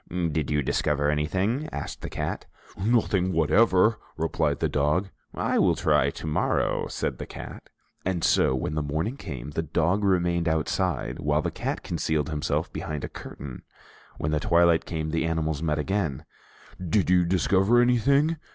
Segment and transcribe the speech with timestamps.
[0.09, 2.47] "Did you discover anything?" asked the cat.
[2.75, 5.09] "Nothing whatever," replied the dog.
[5.35, 7.69] "I will try to morrow," said the cat.
[8.03, 12.73] And so, when the morning came, the dog remained outside while the cat concealed himself
[12.73, 13.61] behind a curtain.
[14.17, 16.25] When the twilight came, the animals met again.
[16.83, 18.37] "Did you discover anything?"